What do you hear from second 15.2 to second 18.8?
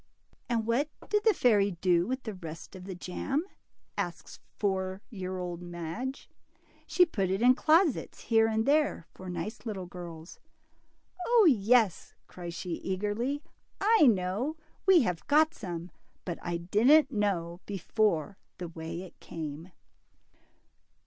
got some, but I didn't know before the